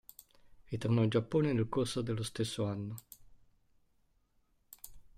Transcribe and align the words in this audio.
Ritornò 0.69 1.03
in 1.03 1.09
Giappone 1.09 1.53
nel 1.53 1.69
corso 1.69 2.01
dello 2.01 2.23
stesso 2.23 2.65
anno. 2.65 2.95